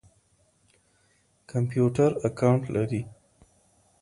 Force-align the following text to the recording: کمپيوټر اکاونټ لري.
کمپيوټر 1.51 2.09
اکاونټ 2.27 2.63
لري. 2.75 3.01